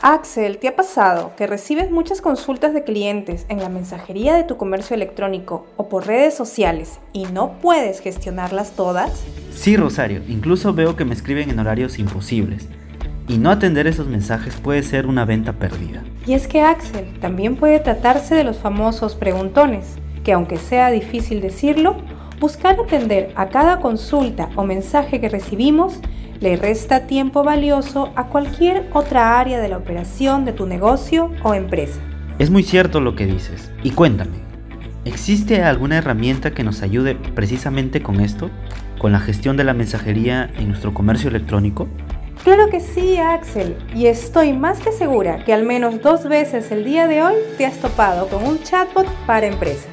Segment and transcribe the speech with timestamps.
[0.00, 4.56] Axel, ¿te ha pasado que recibes muchas consultas de clientes en la mensajería de tu
[4.56, 9.24] comercio electrónico o por redes sociales y no puedes gestionarlas todas?
[9.52, 12.68] Sí, Rosario, incluso veo que me escriben en horarios imposibles.
[13.26, 16.04] Y no atender esos mensajes puede ser una venta perdida.
[16.26, 21.40] Y es que Axel, también puede tratarse de los famosos preguntones, que aunque sea difícil
[21.40, 21.96] decirlo,
[22.38, 25.98] buscar atender a cada consulta o mensaje que recibimos
[26.40, 31.54] le resta tiempo valioso a cualquier otra área de la operación de tu negocio o
[31.54, 32.00] empresa.
[32.38, 33.72] Es muy cierto lo que dices.
[33.82, 34.38] Y cuéntame,
[35.04, 38.50] ¿existe alguna herramienta que nos ayude precisamente con esto?
[38.98, 41.88] ¿Con la gestión de la mensajería en nuestro comercio electrónico?
[42.44, 46.84] Claro que sí, Axel, y estoy más que segura que al menos dos veces el
[46.84, 49.92] día de hoy te has topado con un chatbot para empresas.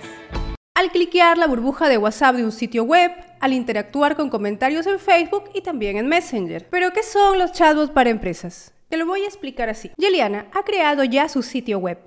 [0.75, 3.11] Al cliquear la burbuja de WhatsApp de un sitio web,
[3.45, 6.67] al interactuar con comentarios en Facebook y también en Messenger.
[6.71, 8.73] Pero, ¿qué son los chatbots para empresas?
[8.89, 9.91] Te lo voy a explicar así.
[9.97, 11.99] Yeliana ha creado ya su sitio web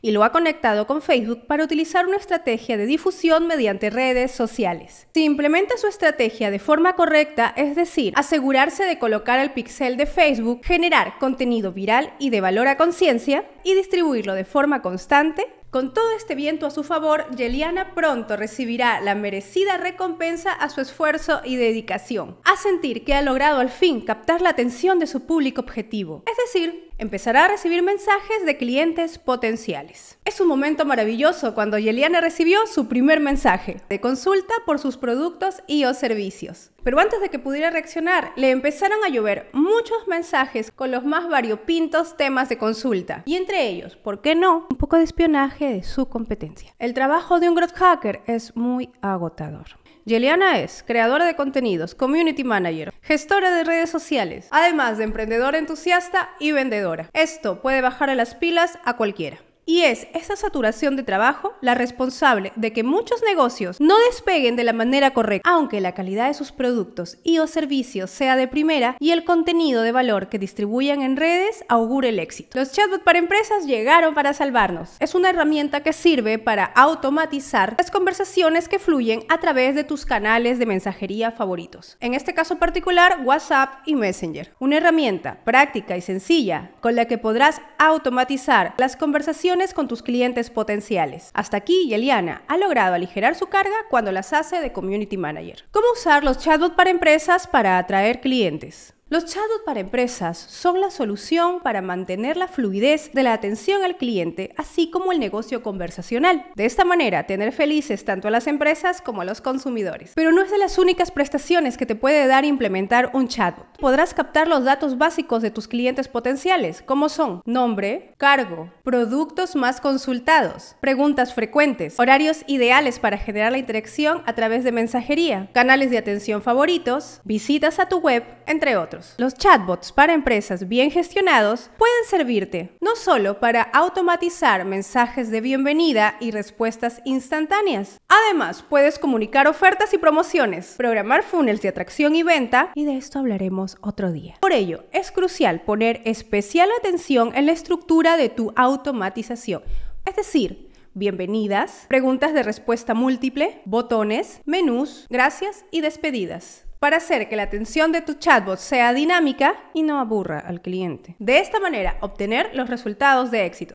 [0.00, 5.08] y lo ha conectado con Facebook para utilizar una estrategia de difusión mediante redes sociales.
[5.12, 10.06] Si implementa su estrategia de forma correcta, es decir, asegurarse de colocar el pixel de
[10.06, 15.92] Facebook, generar contenido viral y de valor a conciencia y distribuirlo de forma constante, con
[15.92, 21.42] todo este viento a su favor, Yeliana pronto recibirá la merecida recompensa a su esfuerzo
[21.44, 25.60] y dedicación, a sentir que ha logrado al fin captar la atención de su público
[25.60, 30.18] objetivo, es decir, empezará a recibir mensajes de clientes potenciales.
[30.24, 35.62] Es un momento maravilloso cuando Yeliana recibió su primer mensaje de consulta por sus productos
[35.66, 36.72] y o servicios.
[36.82, 41.28] Pero antes de que pudiera reaccionar, le empezaron a llover muchos mensajes con los más
[41.28, 43.22] variopintos temas de consulta.
[43.26, 44.66] Y entre ellos, ¿por qué no?
[44.70, 46.74] Un poco de espionaje de su competencia.
[46.78, 49.66] El trabajo de un growth hacker es muy agotador.
[50.04, 56.30] Yeliana es creadora de contenidos, community manager, gestora de redes sociales, además de emprendedora entusiasta
[56.40, 57.10] y vendedora.
[57.12, 59.38] Esto puede bajar a las pilas a cualquiera.
[59.68, 64.64] Y es esa saturación de trabajo la responsable de que muchos negocios no despeguen de
[64.64, 68.96] la manera correcta, aunque la calidad de sus productos y o servicios sea de primera
[68.98, 72.58] y el contenido de valor que distribuyan en redes augure el éxito.
[72.58, 74.96] Los chatbots para empresas llegaron para salvarnos.
[75.00, 80.06] Es una herramienta que sirve para automatizar las conversaciones que fluyen a través de tus
[80.06, 81.98] canales de mensajería favoritos.
[82.00, 84.50] En este caso particular, WhatsApp y Messenger.
[84.60, 90.50] Una herramienta práctica y sencilla con la que podrás automatizar las conversaciones con tus clientes
[90.50, 91.30] potenciales.
[91.34, 95.64] Hasta aquí, Yeliana ha logrado aligerar su carga cuando las hace de Community Manager.
[95.72, 98.94] ¿Cómo usar los chatbots para empresas para atraer clientes?
[99.10, 103.96] Los chatbots para empresas son la solución para mantener la fluidez de la atención al
[103.96, 106.44] cliente, así como el negocio conversacional.
[106.56, 110.12] De esta manera, tener felices tanto a las empresas como a los consumidores.
[110.14, 113.78] Pero no es de las únicas prestaciones que te puede dar implementar un chatbot.
[113.78, 119.80] Podrás captar los datos básicos de tus clientes potenciales, como son nombre, cargo, productos más
[119.80, 125.96] consultados, preguntas frecuentes, horarios ideales para generar la interacción a través de mensajería, canales de
[125.96, 128.76] atención favoritos, visitas a tu web, entre
[129.16, 136.16] Los chatbots para empresas bien gestionados pueden servirte no solo para automatizar mensajes de bienvenida
[136.20, 137.98] y respuestas instantáneas.
[138.08, 143.18] Además, puedes comunicar ofertas y promociones, programar funnels de atracción y venta, y de esto
[143.18, 144.36] hablaremos otro día.
[144.40, 149.62] Por ello, es crucial poner especial atención en la estructura de tu automatización,
[150.04, 157.36] es decir, bienvenidas, preguntas de respuesta múltiple, botones, menús, gracias y despedidas para hacer que
[157.36, 161.16] la atención de tu chatbot sea dinámica y no aburra al cliente.
[161.18, 163.74] De esta manera, obtener los resultados de éxito.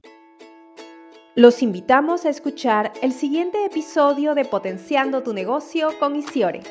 [1.35, 6.61] Los invitamos a escuchar el siguiente episodio de Potenciando tu negocio con Isiore.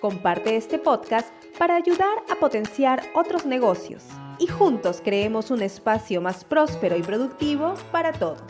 [0.00, 1.28] Comparte este podcast
[1.58, 4.04] para ayudar a potenciar otros negocios
[4.38, 8.42] y juntos creemos un espacio más próspero y productivo para todos.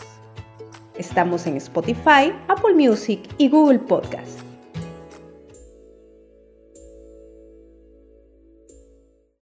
[0.98, 4.45] Estamos en Spotify, Apple Music y Google Podcast.